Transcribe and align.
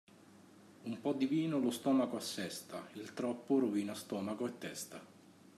Un 0.81 0.99
po' 0.99 1.13
di 1.13 1.27
vino 1.27 1.59
lo 1.59 1.69
stomaco 1.69 2.15
assesta, 2.17 2.89
il 2.93 3.13
troppo 3.13 3.59
rovina 3.59 3.93
stomaco 3.93 4.47
e 4.47 4.57
testa. 4.57 5.01